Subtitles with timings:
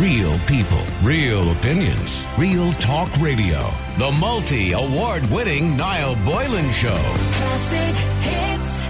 [0.00, 3.66] Real people, real opinions, real talk radio.
[3.96, 6.98] The multi award winning Niall Boylan Show.
[7.32, 8.82] Classic hits.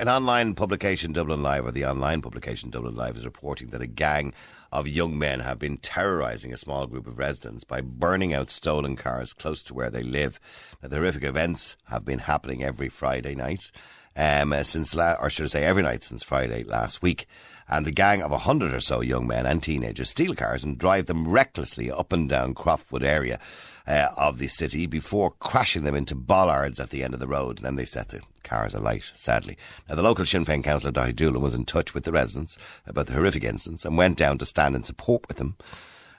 [0.00, 3.86] An online publication, Dublin Live, or the online publication, Dublin Live, is reporting that a
[3.86, 4.34] gang
[4.72, 8.96] of young men have been terrorising a small group of residents by burning out stolen
[8.96, 10.40] cars close to where they live.
[10.82, 13.70] Now, the horrific events have been happening every Friday night,
[14.16, 17.26] um, uh, since, la- or should I say, every night since Friday last week.
[17.68, 20.76] And the gang of a hundred or so young men and teenagers steal cars and
[20.76, 23.38] drive them recklessly up and down Croftwood area
[23.86, 27.58] uh, of the city before crashing them into bollards at the end of the road.
[27.58, 29.56] Then they set the cars alight, sadly.
[29.88, 33.06] Now, the local Sinn Féin councillor, Daithi Doolan, was in touch with the residents about
[33.06, 35.56] the horrific incidents and went down to stand in support with them.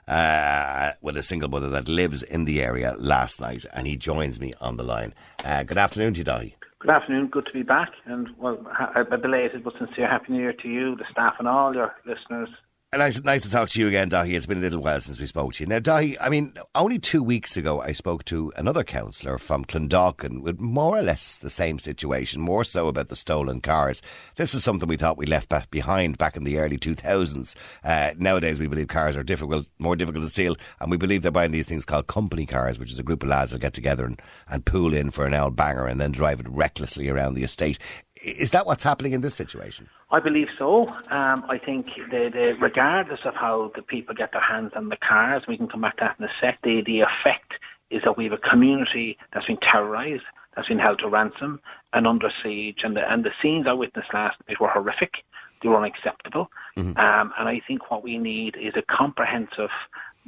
[0.06, 4.38] Uh, with a single mother that lives in the area last night, and he joins
[4.38, 5.14] me on the line.
[5.42, 6.50] Uh, good afternoon to you.
[6.78, 7.28] Good afternoon.
[7.28, 7.92] Good to be back.
[8.04, 8.58] And, well,
[8.94, 12.50] a belated but sincere Happy New Year to you, the staff, and all your listeners.
[12.96, 14.34] Nice, nice to talk to you again, Daithi.
[14.34, 15.66] It's been a little while since we spoke to you.
[15.66, 20.42] Now, Daithi, I mean, only two weeks ago I spoke to another councillor from Clondalkin
[20.42, 24.00] with more or less the same situation, more so about the stolen cars.
[24.36, 27.56] This is something we thought we left behind back in the early 2000s.
[27.82, 31.32] Uh, nowadays, we believe cars are difficult, more difficult to steal, and we believe they're
[31.32, 34.04] buying these things called company cars, which is a group of lads that get together
[34.04, 37.42] and, and pool in for an old banger and then drive it recklessly around the
[37.42, 37.76] estate.
[38.24, 39.88] Is that what's happening in this situation?
[40.10, 40.88] I believe so.
[41.10, 44.96] Um, I think the, the, regardless of how the people get their hands on the
[44.96, 47.54] cars, we can come back to that in a sec, the, the effect
[47.90, 50.24] is that we have a community that's been terrorised,
[50.56, 51.60] that's been held to ransom
[51.92, 52.78] and under siege.
[52.82, 55.12] And the, and the scenes I witnessed last night were horrific.
[55.62, 56.50] They were unacceptable.
[56.76, 59.70] Um, and I think what we need is a comprehensive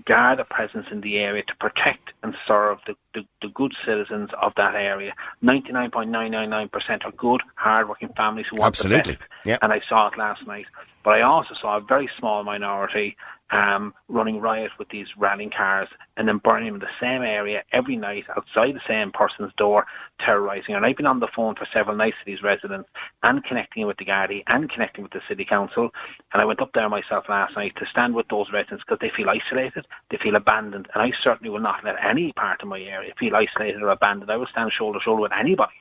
[0.05, 4.53] Garda presence in the area to protect and serve the, the, the good citizens of
[4.57, 5.15] that area.
[5.43, 8.81] 99.999% are good, hard-working families who want to.
[8.81, 9.13] Absolutely.
[9.15, 9.31] the best.
[9.45, 9.59] Yeah.
[9.63, 10.67] And I saw it last night.
[11.03, 13.17] But I also saw a very small minority
[13.51, 17.63] um, running riot with these rallying cars and then burning them in the same area
[17.73, 19.87] every night outside the same person's door,
[20.25, 20.75] terrorising.
[20.75, 22.89] And I've been on the phone for several nights to these residents
[23.23, 25.91] and connecting with the Gardaí and connecting with the City Council.
[26.33, 29.13] And I went up there myself last night to stand with those residents because they
[29.17, 30.89] feel isolated, they feel abandoned.
[30.95, 34.31] And I certainly will not let any part of my area feel isolated or abandoned.
[34.31, 35.75] I will stand shoulder to shoulder with anybody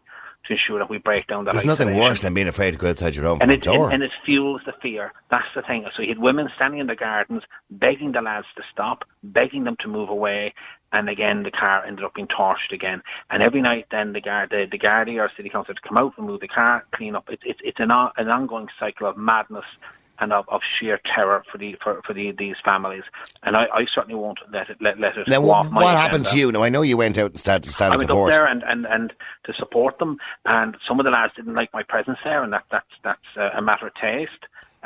[0.47, 2.89] to ensure that we break down that There's nothing worse than being afraid to go
[2.89, 3.85] outside your own And front it, door.
[3.85, 5.11] and, and it fuels the fear.
[5.31, 5.85] That's the thing.
[5.95, 9.75] So you had women standing in the gardens, begging the lads to stop, begging them
[9.81, 10.53] to move away,
[10.91, 13.01] and again the car ended up being torched again.
[13.29, 16.13] And every night then the guard, the, the Gardaí or city council to come out
[16.17, 17.25] and move the car, clean up.
[17.29, 19.65] It's it's it's an on, an ongoing cycle of madness
[20.19, 23.03] and of, of sheer terror for the for, for the, these families.
[23.43, 25.83] And I, I certainly won't let it let, let it now, go what, off my
[25.83, 26.51] what happened to you?
[26.51, 28.33] Now, I know you went out and started to stand I went support.
[28.33, 29.13] up there and, and, and
[29.45, 32.65] to support them, and some of the lads didn't like my presence there, and that
[32.71, 34.31] that's that's uh, a matter of taste.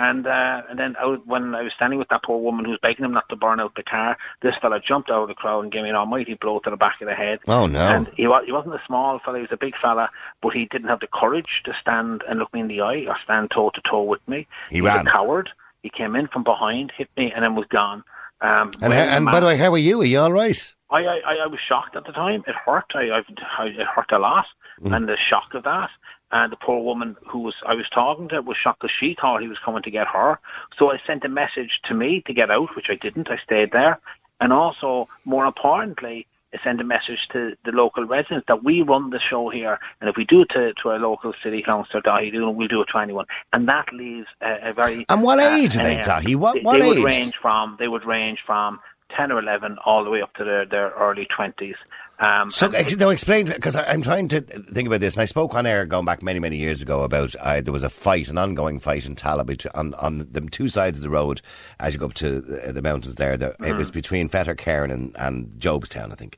[0.01, 2.71] And uh, and then I was, when I was standing with that poor woman who
[2.71, 5.33] was begging him not to burn out the car, this fella jumped out of the
[5.33, 7.39] crowd and gave me an almighty blow to the back of the head.
[7.49, 7.85] Oh, no.
[7.85, 10.09] And he was he wasn't a small fella; he was a big fella,
[10.41, 13.17] but he didn't have the courage to stand and look me in the eye or
[13.25, 14.47] stand toe to toe with me.
[14.69, 15.05] He He's ran.
[15.05, 15.49] a coward.
[15.83, 18.03] He came in from behind, hit me, and then was gone.
[18.41, 20.01] Um, and, and by the way, how are you?
[20.01, 20.73] Are you all right?
[20.89, 22.43] I, I, I- was shocked at the time.
[22.47, 22.85] It hurt.
[22.95, 23.21] I, I,
[23.57, 24.45] I it hurt a lot,
[24.81, 25.89] and the shock of that.
[26.31, 29.41] And the poor woman who was I was talking to was shocked because she thought
[29.41, 30.39] he was coming to get her.
[30.77, 33.29] So I sent a message to me to get out, which I didn't.
[33.31, 33.99] I stayed there,
[34.39, 36.27] and also more importantly.
[36.51, 40.09] I sent a message to the local residents that we run the show here, and
[40.09, 42.87] if we do it to, to our local city councillor, Daithi Doolan, we'll do it
[42.91, 43.25] to anyone.
[43.53, 46.35] And that leaves a, a very And what uh, age are they, uh, Daithi?
[46.35, 46.97] What- they, what they age?
[46.97, 48.79] would range from they would range from
[49.15, 51.75] ten or eleven all the way up to their, their early twenties.
[52.19, 55.55] Um, So, ex- now explain, because I'm trying to think about this, and I spoke
[55.55, 58.37] on air going back many, many years ago about uh, there was a fight, an
[58.37, 61.41] ongoing fight in Tallaght on, on the two sides of the road
[61.79, 63.37] as you go up to the, the mountains there.
[63.37, 66.37] The, It was between Fettercairn and, and Jobstown, I think.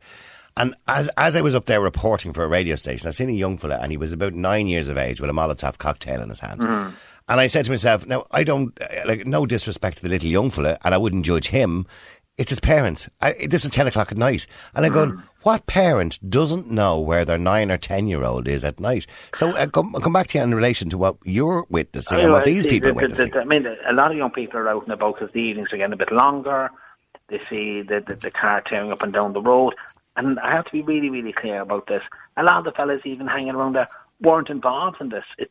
[0.58, 3.34] And as as I was up there reporting for a radio station, I seen a
[3.34, 6.30] young fella, and he was about nine years of age with a Molotov cocktail in
[6.30, 6.62] his hand.
[7.30, 10.30] And I said to myself, now I don't uh, like no disrespect to the little
[10.30, 11.88] young fella, and I wouldn't judge him.
[12.38, 13.08] It's his parents.
[13.22, 14.46] I, this was ten o'clock at night,
[14.76, 18.64] and I'm going, what parent doesn't know where their nine or ten year old is
[18.64, 19.08] at night?
[19.36, 22.44] So uh, come, come back to you in relation to what you're witnessing and what
[22.48, 23.32] Anyway, these people the- are witnessing.
[23.32, 25.70] the- I mean, a lot of young people are out and about because the evenings
[25.74, 26.70] are getting a bit longer.
[27.30, 29.74] They see the, the, the car tearing up and down the road.
[30.18, 32.04] And I have to be really, really clear about this.
[32.36, 33.88] A lot of the fellas even hanging around there
[34.20, 35.24] weren't involved in this.
[35.38, 35.50] It,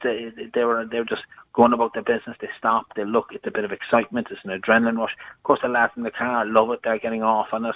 [0.54, 1.22] they were they were just
[1.54, 2.36] going about their business.
[2.40, 3.28] They stop, they look.
[3.32, 4.28] It's a bit of excitement.
[4.30, 5.16] It's an adrenaline rush.
[5.38, 6.80] Of course, the lads in the car love it.
[6.84, 7.74] They're getting off on it.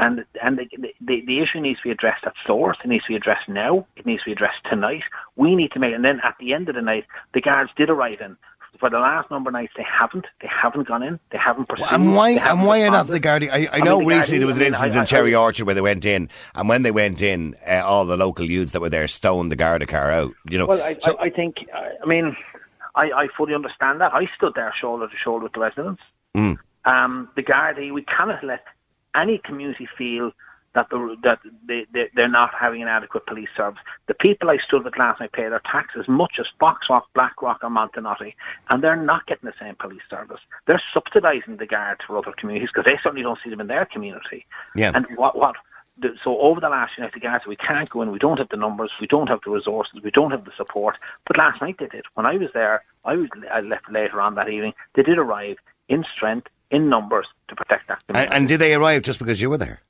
[0.00, 0.66] And and the,
[1.00, 2.78] the the issue needs to be addressed at source.
[2.84, 3.86] It needs to be addressed now.
[3.96, 5.02] It needs to be addressed tonight.
[5.36, 5.94] We need to make.
[5.94, 7.04] And then at the end of the night,
[7.34, 8.36] the guards did arrive in
[8.78, 10.26] for the last number of nights they haven't.
[10.40, 11.18] They haven't gone in.
[11.32, 11.86] They haven't pursued.
[11.90, 12.30] And why?
[12.30, 13.50] And why are not the Gardaí?
[13.50, 15.00] I, I I know mean, the recently Gardaí, there was an I mean, incident I-
[15.00, 18.16] in Cherry Orchard where they went in, and when they went in, uh, all the
[18.16, 20.32] local youths that were there stoned the Garda car out.
[20.48, 22.36] You know, Well, I, So- I, think, I mean,
[22.94, 24.14] I, I fully understand that.
[24.14, 26.00] I stood there shoulder to shoulder with the residents.
[26.36, 26.56] Mm.
[26.86, 28.64] Um, the Gardaí, we cannot let
[29.14, 30.32] any community feel
[30.74, 33.80] that, the, that they, they, they're not having an adequate police service.
[34.06, 37.58] The people I stood with last night pay their tax as much as Foxrock, Blackrock
[37.62, 38.34] or Montenotte,
[38.68, 40.40] and they're not getting the same police service.
[40.66, 43.84] They're subsidising the guards for other communities because they certainly don't see them in their
[43.84, 44.46] community.
[44.76, 44.92] Yeah.
[44.94, 45.56] And what, what
[46.24, 48.10] so over the last year, the guards, we can't go in.
[48.10, 48.90] We don't have the numbers.
[49.00, 50.00] We don't have the resources.
[50.02, 50.96] We don't have the support.
[51.26, 52.04] But last night they did.
[52.14, 54.72] When I was there, I was I left later on that evening.
[54.94, 55.56] They did arrive
[55.88, 58.02] in strength, in numbers to protect that.
[58.08, 59.80] and, and did they arrive just because you were there?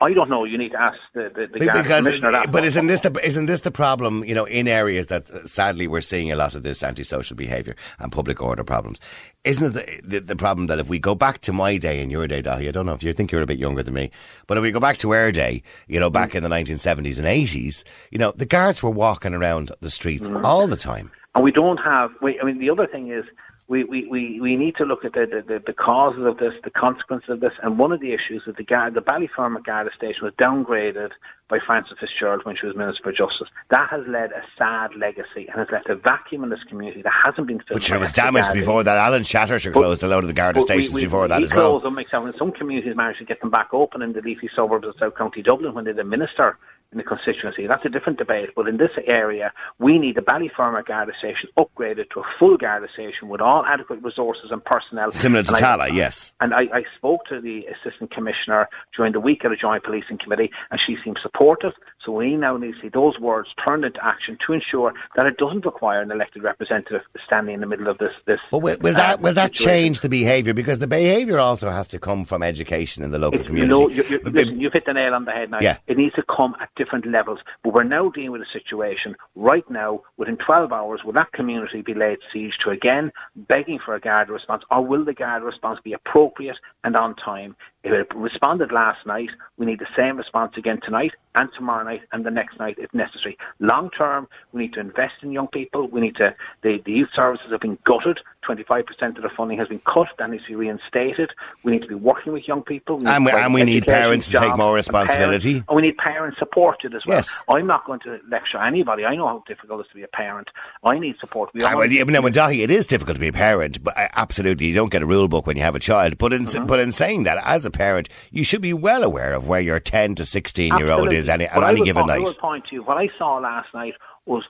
[0.00, 0.42] I don't know.
[0.44, 2.50] You need to ask the the, the because commissioner that.
[2.50, 5.86] but isn't this the isn't this the problem you know in areas that uh, sadly
[5.86, 8.98] we're seeing a lot of this antisocial behaviour and public order problems
[9.44, 12.10] isn't it the, the, the problem that if we go back to my day and
[12.10, 14.10] your day Daithi, I don't know if you think you're a bit younger than me
[14.48, 17.26] but if we go back to our day you know back in the 1970s and
[17.28, 20.42] 80s you know the guards were walking around the streets Mm.
[20.42, 22.10] all the time And we don't have.
[22.20, 23.24] We, I mean, the other thing is
[23.72, 26.68] we, we, we, we need to look at the, the, the, causes of this, the
[26.68, 30.34] consequences of this, and one of the issues is the the Ballyfermot Garda station was
[30.34, 31.08] downgraded
[31.48, 33.48] by Frances Fitzgerald when she was Minister for Justice.
[33.70, 37.14] That has led a sad legacy and has left a vacuum in this community that
[37.24, 37.80] hasn't been filled.
[37.80, 38.54] which was damaged Gardaí.
[38.60, 41.26] before that Alan Shattersher closed a load of the Garda But we- stations we- before
[41.28, 44.20] that as well them, except some communities managed to get them back open in the
[44.20, 46.58] leafy suburbs of South County Dublin when they had a minister
[46.92, 47.66] in the constituency.
[47.66, 48.50] That's a different debate.
[48.54, 52.88] But in this area, we need the Ballyfermot Garda station upgraded to a full Garda
[52.92, 55.10] station with all adequate resources and personnel.
[55.10, 59.44] similar to Tallaght yes and I, I spoke to the Assistant Commissioner during the week
[59.44, 61.72] at the Joint Policing Committee, and she seemed supportive.
[62.04, 65.36] So we now need to see those words turned into action to ensure that it
[65.36, 68.12] doesn't require an elected representative standing in the middle of this.
[68.26, 70.52] this But will, will uh, that will that change the behaviour?
[70.52, 73.72] Because the behaviour also has to come from education in the local It's- community.
[73.72, 75.58] You know, you, you, listen, you've hit the nail on the head now.
[75.60, 75.78] Yeah.
[75.86, 77.38] It needs to come at different levels.
[77.62, 81.82] But we're now dealing with a situation right now, within 12 hours, will that community
[81.82, 85.78] be laid siege to again, begging for a guard response, or will the guard response
[85.84, 87.54] be appropriate and on time?
[87.84, 92.02] If it responded last night, we need the same response again tonight and tomorrow night
[92.12, 93.36] and the next night if necessary.
[93.58, 95.88] Long term, we need to invest in young people.
[95.88, 98.20] We need to, the, the youth services have been gutted.
[98.48, 98.82] 25%
[99.16, 100.08] of the funding has been cut.
[100.18, 101.30] That needs to be reinstated.
[101.64, 102.98] We need to be working with young people.
[102.98, 105.50] We And we- and we need parents to take more and responsibility.
[105.54, 107.18] parents- And we need parents supported as well.
[107.18, 107.30] Yes.
[107.48, 109.04] I'm not going to lecture anybody.
[109.04, 110.48] I know how difficult it is to be a parent.
[110.84, 111.50] I need support.
[111.54, 113.96] We I all need- yeah, but Daithi, it is difficult to be a parent, but
[113.96, 116.18] uh, absolutely, you don't get a rule book when you have a child.
[116.18, 116.66] But in Mm-hmm.
[116.66, 119.80] but in saying that, as a parent, you should be well aware of where your
[119.80, 122.24] ten to sixteen year old is any, on any given point, I night.
[122.24, 122.82] would point to you.
[122.82, 123.94] What I saw last night
[124.26, 124.44] was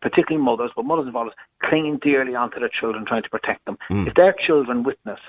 [0.00, 3.78] particularly mothers, but mothers and fathers clinging dearly onto their children, trying to protect them.
[3.88, 4.06] Hmm.
[4.06, 5.20] If their children witness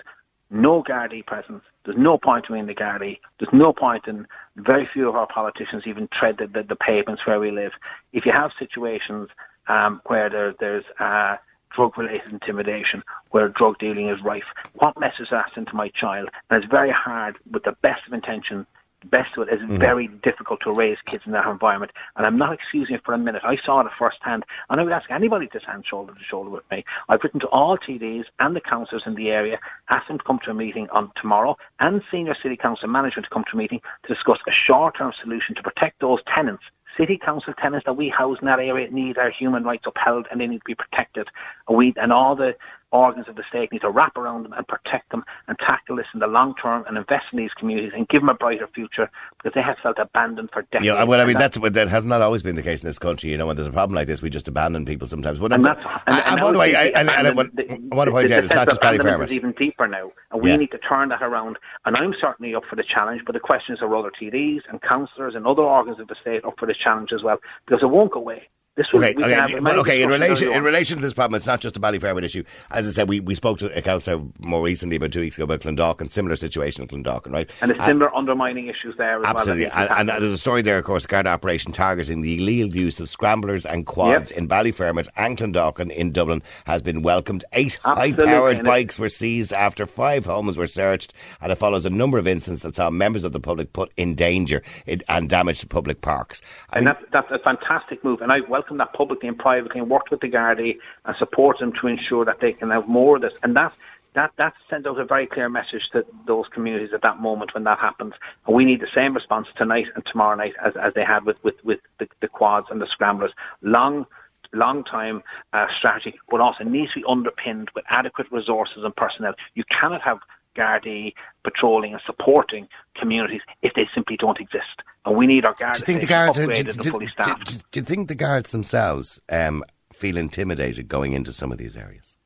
[0.51, 3.19] no Gardaí presence, there's no point in the Gardaí.
[3.39, 7.25] There's no point in very few of our politicians even tread the, the, the pavements
[7.25, 7.71] where we live.
[8.13, 9.29] If you have situations
[9.67, 11.37] um, where there, there's uh,
[11.75, 16.29] drug-related intimidation, where drug dealing is rife, what message is that into my child?
[16.49, 18.65] And it's very hard, with the best of intention,
[19.01, 19.77] the best of it is mm.
[19.77, 21.91] very difficult to raise kids in that environment.
[22.15, 23.43] And I'm not excusing it for a minute.
[23.43, 24.45] I saw it firsthand.
[24.69, 26.83] And I would ask anybody to stand shoulder to shoulder with me.
[27.09, 30.39] I've written to all TDs and the councillors in the area, asked them to come
[30.45, 33.81] to a meeting on tomorrow, and senior city council management to come to a meeting
[34.07, 36.63] to discuss a short-term solution to protect those tenants
[36.97, 40.39] city council tenants that we house in that area need our human rights upheld and
[40.39, 41.27] they need to be protected.
[41.67, 42.55] And we and all the
[42.95, 46.07] organs of the state need to wrap around them and protect them and tackle this
[46.13, 49.09] in the long term and invest in these communities and give them a brighter future
[49.37, 50.85] because they have felt abandoned for decades.
[50.85, 52.97] Yeah, well, I mean, that- that's that hasn't that always been the case in this
[52.99, 53.29] country.
[53.31, 55.39] You know, when there's a problem like this, we just abandon people sometimes.
[55.39, 58.43] But and and, and, by the way, I, and, and, I want, to point out
[58.43, 59.25] it's not just Ballyfermot.
[59.25, 60.57] is even deeper now, and we Yeah.
[60.57, 61.57] need to turn that around.
[61.85, 64.81] And I'm certainly up for the challenge, but the question is are other TDs and
[64.81, 67.37] councillors and other organs of the state up for the challenge as well?
[67.65, 68.47] Because it won't go away.
[68.75, 70.01] This will, Okay, we can have okay, as but many okay.
[70.01, 72.43] In relation, in relation to this problem, it's not just a Ballyfermot issue.
[72.71, 75.45] As I said, we, we spoke to a councillor more recently, about two weeks ago,
[75.45, 77.49] about Clondalkin, similar situation in Clondalkin, right?
[77.61, 79.65] and there's uh, similar undermining issues there as Absolutely.
[79.67, 79.71] well.
[79.75, 82.19] that need to be And, and there's a story there, of course, Garda operation targeting
[82.19, 84.39] the illegal use of scramblers and quads Yep.
[84.39, 87.45] in Ballyfermot and Clondalkin in Dublin has been welcomed.
[87.53, 92.17] Eight high-powered bikes were seized after five homes were searched, and it follows a number
[92.17, 94.61] of incidents that saw members of the public put in danger
[95.07, 96.41] and damage to public parks.
[96.71, 98.19] I and mean, that's, that's a fantastic move.
[98.19, 101.73] And I welcome that publicly and privately and worked with the Gardaí and support them
[101.81, 103.33] to ensure that they can have more of this.
[103.43, 103.73] And that,
[104.13, 107.63] that, that sends out a very clear message to those communities at that moment when
[107.65, 108.13] that happens.
[108.45, 111.37] And we need the same response tonight and tomorrow night as, as they had with,
[111.43, 113.31] with, with the, the quads and the scramblers.
[113.61, 114.05] Long
[114.53, 119.33] long time uh, strategy, but also needs to be underpinned with adequate resources and personnel.
[119.53, 120.19] You cannot have
[120.55, 122.67] Gardaí patrolling and supporting
[122.99, 124.81] communities if they simply don't exist.
[125.05, 127.05] And we need our guards do you think the guards are, do, upgraded do, fully
[127.05, 131.57] do- do- do you think the guards themselves um, feel intimidated going into some of
[131.57, 132.17] these areas?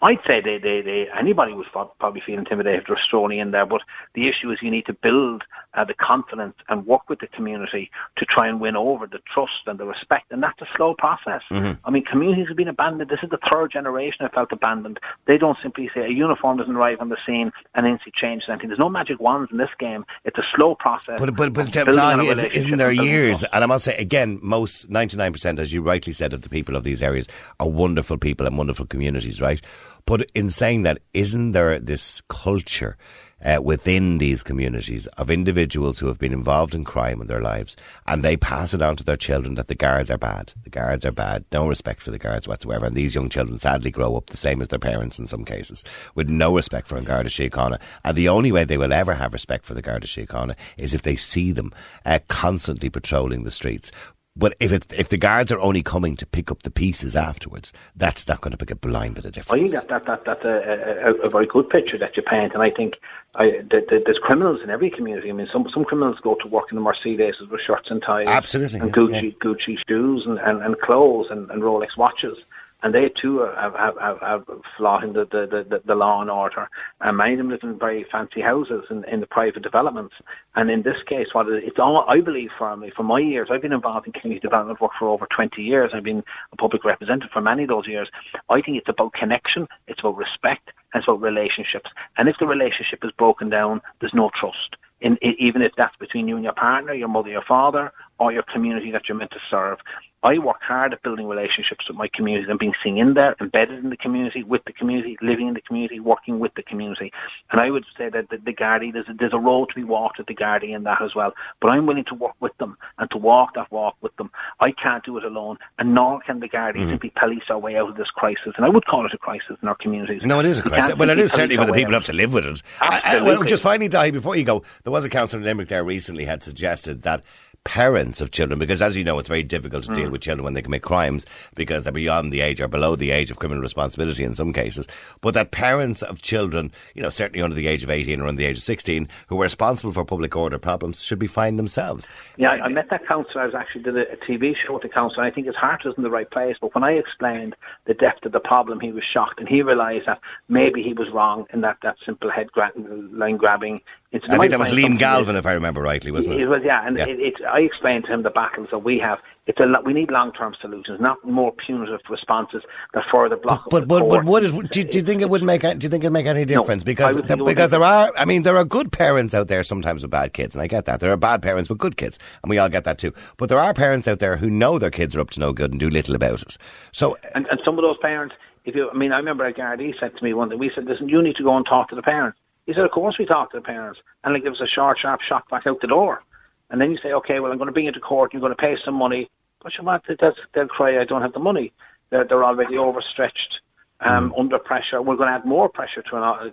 [0.00, 3.82] I'd say they, they, they, anybody would probably feel intimidated if strolling in there, but
[4.14, 5.42] the issue is you need to build
[5.74, 9.66] uh, the confidence and work with the community to try and win over the trust
[9.66, 11.42] and the respect, and that's a slow process.
[11.84, 13.10] I mean, communities have been abandoned.
[13.10, 15.00] This is the third generation that felt abandoned.
[15.26, 18.68] They don't simply say a uniform doesn't arrive on the scene and instantly change anything.
[18.68, 20.04] There's no magic wands in this game.
[20.24, 21.18] It's a slow process.
[21.18, 23.44] But but but of building on a Daithi, isn't, isn't there years?
[23.44, 26.48] And I must say again, most ninety nine percent, as you rightly said, of the
[26.48, 27.28] people of these areas
[27.60, 29.60] are wonderful people and wonderful communities, right?
[30.08, 32.96] But in saying that, isn't there this culture?
[33.44, 37.76] Uh, within these communities of individuals who have been involved in crime in their lives
[38.08, 40.52] and they pass it on to their children that the guards are bad.
[40.64, 41.44] The guards are bad.
[41.52, 42.86] No respect for the guards whatsoever.
[42.86, 45.84] And these young children sadly grow up the same as their parents in some cases
[46.16, 47.78] with no respect for an Garda Síochána.
[48.02, 51.02] And the only way they will ever have respect for the Garda Síochána is if
[51.02, 51.72] they see them
[52.06, 53.92] uh, constantly patrolling the streets.
[54.38, 57.72] But if it, if the guards are only coming to pick up the pieces afterwards,
[57.96, 59.74] that's not going to make a blind bit of difference.
[59.74, 62.16] I think that, that, that that's a, uh, uh, a, a very good picture that
[62.16, 62.94] you paint, and I think
[63.34, 65.28] I, that, that there's criminals in every community.
[65.28, 68.26] I mean, some some criminals go to work in the Mercedes with shirts and ties,
[68.28, 72.38] Absolutely, and yeah, Gucci Gucci shoes and, and, and clothes and, and Rolex watches.
[72.82, 74.44] And they too have have, have, have
[74.76, 76.68] flaunting the, the, the, the law and order.
[77.00, 80.14] And many of them live in very fancy houses in, in the private developments.
[80.54, 83.48] And in this case, what it, it's all I believe firmly from my years.
[83.50, 85.90] I've been involved in community development work for over 20 years.
[85.92, 88.08] I've been a public representative for many of those years.
[88.48, 89.66] I think it's about connection.
[89.88, 90.70] It's about respect.
[90.94, 91.90] And it's about relationships.
[92.16, 94.76] And if the relationship is broken down, there's no trust.
[95.00, 98.32] In, i even if that's between you and your partner, your mother, your father, or
[98.32, 99.78] your community that you're meant to serve.
[100.22, 103.84] I work hard at building relationships with my community and being seen in there, embedded
[103.84, 107.12] in the community, with the community, living in the community, working with the community.
[107.52, 109.84] And I would say that the, the Gardaí, there's a, there's a road to be
[109.84, 111.34] walked with the Gardaí in that as well.
[111.60, 114.30] But I'm willing to work with them and to walk that walk with them.
[114.58, 116.90] I can't do it alone, and nor can the Gardaí mm-hmm.
[116.90, 118.54] simply police our way out of this crisis.
[118.56, 120.22] And I would call it a crisis in our communities.
[120.24, 120.96] No, it is a crisis.
[120.96, 122.62] Well, it is certainly for the people who have to live with it.
[122.80, 125.68] I- I- well, just finally, Daithi, before you go, there was a councillor in Limerick
[125.68, 127.22] there recently had suggested that
[127.68, 129.94] parents of children, because as you know, it's very difficult to Mm.
[129.94, 133.10] deal with children when they commit crimes because they're beyond the age or below the
[133.10, 134.88] age of criminal responsibility in some cases,
[135.20, 138.38] but that parents of children, you know, certainly under the age of 18 or under
[138.40, 142.08] the age of 16, who are responsible for public order problems should be fined themselves.
[142.38, 143.42] Yeah, I, I met that councillor.
[143.42, 145.24] I was actually did a, a TV show with the councillor.
[145.24, 146.56] I think his heart was in the right place.
[146.58, 150.06] But when I explained the depth of the problem, he was shocked, and he realised
[150.06, 152.72] that maybe he was wrong in that that simple head gra-
[153.12, 153.82] line grabbing.
[154.12, 154.38] Incident.
[154.38, 156.42] I think that was Liam Galvin, if I remember rightly, wasn't it?
[156.42, 157.06] It was, yeah, and Yeah.
[157.06, 159.18] It, it, I explained to him the battles that we have.
[159.46, 162.62] It's a lot, we need long-term solutions, not more punitive responses
[162.92, 163.64] that further block.
[163.70, 164.52] But but but is?
[164.52, 165.62] Do, do you think it would make?
[165.62, 166.82] Do you think it make any difference?
[166.82, 168.12] I because would would because there are.
[168.16, 170.84] I mean, there are good parents out there sometimes with bad kids, and I get
[170.84, 171.00] that.
[171.00, 173.14] There are bad parents with good kids, and we all get that too.
[173.38, 175.70] But there are parents out there who know their kids are up to no good
[175.70, 176.58] and do little about it.
[176.92, 178.34] So And, and some of those parents,
[178.66, 180.84] if you, I mean, I remember a Gardaí said to me one day, we said,
[180.84, 182.38] listen, you need to go and talk to the parents.
[182.68, 183.98] He said, of course we talk to the parents.
[184.22, 186.22] And give us a short, sharp shot back out the door.
[186.68, 188.54] And then you say, okay, well, I'm going to bring you to court, you're going
[188.54, 189.30] to pay some money.
[189.62, 189.84] But you
[190.20, 191.72] that's, they'll cry, I don't have the money.
[192.10, 193.60] They're, they're already overstretched.
[194.00, 196.52] Um, Under pressure, we're going to add more pressure to an.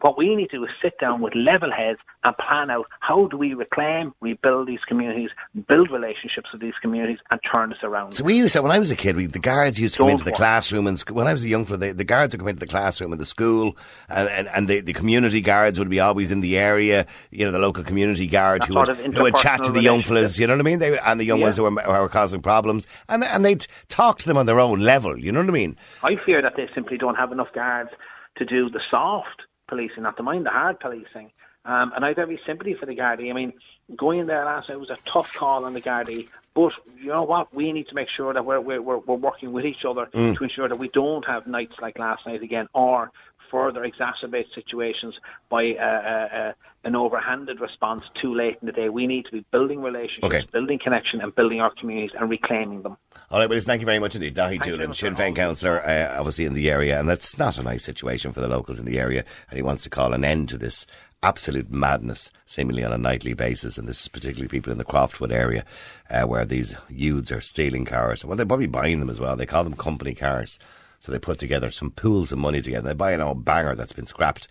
[0.00, 3.28] What we need to do is sit down with level heads and plan out how
[3.28, 5.30] do we reclaim, rebuild these communities,
[5.68, 8.14] build relationships with these communities, and turn this around.
[8.14, 10.08] So we used to, when I was a kid, we, the guards used to come
[10.08, 12.40] Don't into the classroom, and when I was a young fella, the, the guards would
[12.40, 13.76] come into the classroom in the school,
[14.08, 17.52] and, and, and the, the community guards would be always in the area, you know,
[17.52, 20.46] the local community guard That who would, who would chat to the young fellas, you
[20.48, 20.80] know what I mean?
[20.80, 21.44] They, and the young Yeah.
[21.44, 24.58] ones who were, who were causing problems, and, and they'd talk to them on their
[24.58, 25.76] own level, you know what I mean?
[26.02, 27.90] I fear that they simply don't have enough guards
[28.36, 31.30] to do the soft policing, not to mind the hard policing.
[31.66, 33.30] Um, and I have every sympathy for the Gardaí.
[33.30, 33.52] I mean,
[33.94, 36.28] going there last night was a tough call on the Gardaí.
[36.54, 37.54] But you know what?
[37.54, 40.36] We need to make sure that we're, we're, we're, working with each other Mm.
[40.36, 43.10] to ensure that we don't have nights like last night again or
[43.50, 45.14] further exacerbate situations
[45.48, 46.52] by uh, uh, uh,
[46.84, 48.88] an overhanded response too late in the day.
[48.88, 50.46] We need to be building relationships, Okay.
[50.52, 52.96] building connection, and building our communities and reclaiming them.
[53.30, 54.34] All right, well, listen, thank you very much indeed.
[54.34, 57.84] Daithi Doolan, Sinn Féin councillor, uh, obviously in the area, and that's not a nice
[57.84, 60.58] situation for the locals in the area, and he wants to call an end to
[60.58, 60.86] this
[61.22, 65.30] absolute madness, seemingly on a nightly basis, and this is particularly people in the Croftwood
[65.30, 65.66] area,
[66.08, 68.24] uh, where these youths are stealing cars.
[68.24, 69.36] Well, they're probably buying them as well.
[69.36, 70.58] They call them company cars.
[71.00, 72.88] So they put together some pools of money together.
[72.88, 74.46] They buy an old banger that's been scrapped.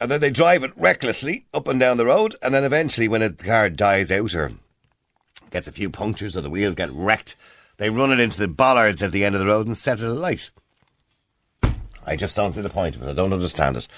[0.00, 3.22] And then they drive it recklessly up and down the road, and then eventually when
[3.22, 4.52] a car dies out or
[5.50, 7.36] gets a few punctures or the wheels get wrecked,
[7.78, 10.06] They run it into the bollards at the end of the road and set it
[10.06, 10.50] alight.
[12.06, 13.08] I just don't see the point of it.
[13.08, 13.88] I don't understand it.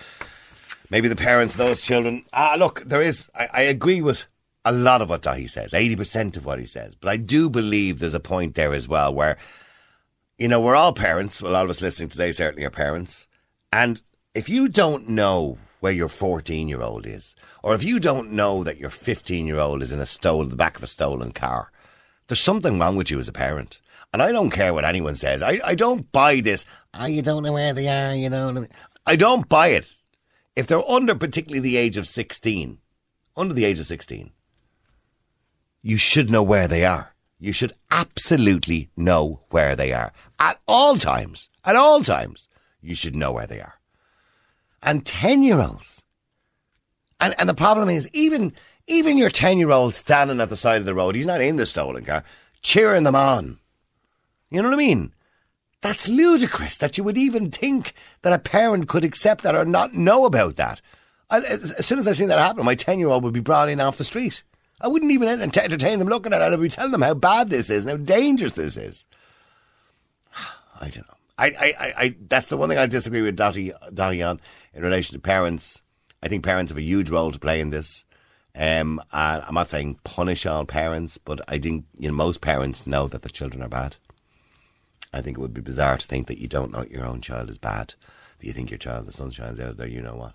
[0.91, 2.25] Maybe the parents of those children.
[2.33, 3.31] Ah, look, there is.
[3.35, 4.27] I, I agree with
[4.65, 6.95] a lot of what Daithi says, 80% of what he says.
[6.95, 9.37] But I do believe there's a point there as well where,
[10.39, 11.41] you know, we're all parents.
[11.41, 13.27] A lot of us listening today certainly are parents.
[13.73, 14.03] And
[14.35, 18.65] if you don't know where your 14 year old is, or if you don't know
[18.65, 21.71] that your 15 year old is in a stolen, the back of a stolen car,
[22.27, 23.81] there's something wrong with you as a parent.
[24.13, 25.43] And I don't care what anyone says.
[25.43, 26.65] I, I don't buy this.
[26.95, 28.67] Oh, you don't know where they are, you know.
[29.07, 29.97] I don't buy it.
[30.57, 32.79] If they're under particularly the age of 16,
[33.37, 34.31] under the age of 16,
[35.83, 37.14] you should know where they are.
[37.45, 40.15] You should absolutely know where they are.
[40.39, 41.51] At all times.
[41.63, 42.49] At all times.
[42.81, 43.75] You should know where they are.
[44.83, 46.07] And 10 year olds.
[47.21, 48.55] And, and the problem is, even,
[48.87, 51.57] even your 10 year old standing at the side of the road, he's not in
[51.57, 52.25] the stolen car,
[52.63, 53.59] cheering them on.
[54.49, 55.13] You know what I mean?
[55.83, 59.93] That's ludicrous that you would even think that a parent could accept that or not
[59.93, 60.81] know about that.
[61.29, 63.69] I, as soon as I seen that happen, my 10 year old would be brought
[63.69, 64.45] in off the street.
[64.81, 66.53] I wouldn't even entertain them looking at it.
[66.53, 69.07] I'd be telling them how bad this is and how dangerous this is.
[70.81, 71.15] I don't know.
[71.37, 74.41] I, I, I, that's the one thing I disagree with Dottie, Dottie on
[74.73, 75.83] in relation to parents.
[76.23, 78.05] I think parents have a huge role to play in this.
[78.57, 83.09] Um, I'm not saying punish all parents, but I think you know most parents know
[83.09, 83.97] that their children are bad.
[85.13, 87.51] I think it would be bizarre to think that you don't know your own child
[87.51, 87.95] is bad.
[88.39, 90.35] Do you think your child, the sun shines out there, you know what?